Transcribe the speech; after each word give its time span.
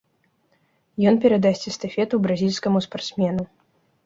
Ён 1.11 1.15
перадасць 1.25 1.63
эстафету 1.73 2.21
бразільскаму 2.25 2.83
спартсмену. 2.89 3.43